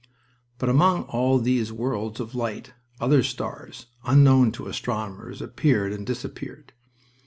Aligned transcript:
But 0.57 0.67
among 0.67 1.03
all 1.03 1.37
these 1.37 1.71
worlds 1.71 2.19
of 2.19 2.33
light 2.33 2.73
other 2.99 3.21
stars, 3.21 3.85
unknown 4.03 4.51
to 4.53 4.65
astronomers, 4.65 5.43
appeared 5.43 5.93
and 5.93 6.07
disappeared. 6.07 6.73